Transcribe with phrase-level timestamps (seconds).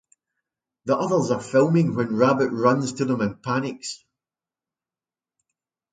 [0.85, 4.03] The others are filming when Rabbit runs to them and panics.